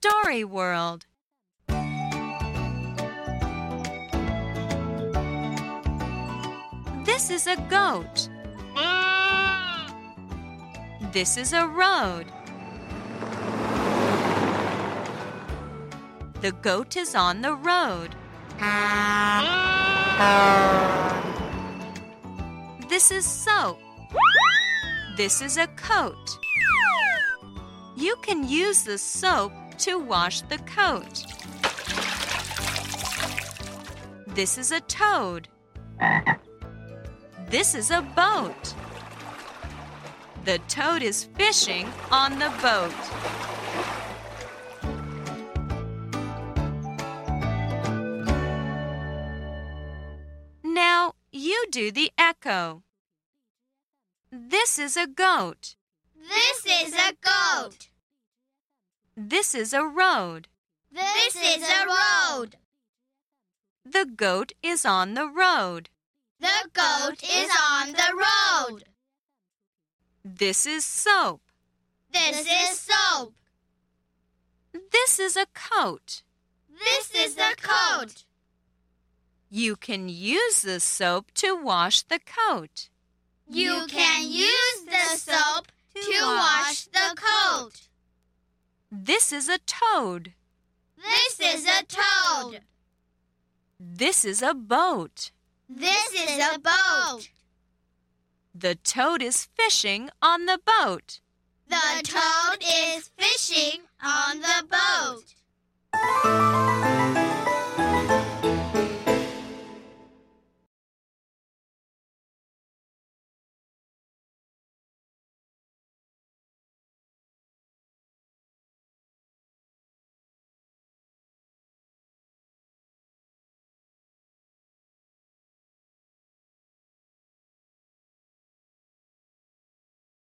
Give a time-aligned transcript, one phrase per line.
[0.00, 1.06] Story World.
[7.04, 8.28] This is a goat.
[11.12, 12.26] This is a road.
[16.42, 18.14] The goat is on the road.
[22.88, 23.80] This is soap.
[25.16, 26.38] This is a coat.
[27.96, 31.24] You can use the soap to wash the coat.
[34.26, 35.48] This is a toad.
[37.48, 38.74] This is a boat.
[40.44, 42.94] The toad is fishing on the boat.
[50.62, 52.82] Now you do the echo.
[54.30, 55.76] This is a goat.
[56.14, 57.37] This is a goat.
[59.20, 60.46] This is a road.
[60.92, 62.54] This is a road.
[63.84, 65.88] The goat is on the road.
[66.38, 68.84] The goat is on the road.
[70.24, 71.40] This is soap.
[72.12, 73.34] This is soap.
[74.92, 76.22] This is a coat.
[76.70, 78.24] This is the coat.
[79.50, 82.88] You can use the soap to wash the coat.
[83.50, 87.88] You can use the soap to wash the coat.
[89.28, 90.32] This is a toad.
[90.96, 92.60] This is a toad.
[93.78, 95.32] This is a boat.
[95.68, 97.28] This is a boat.
[98.54, 101.20] The toad is fishing on the boat.
[101.68, 106.57] The toad is fishing on the boat.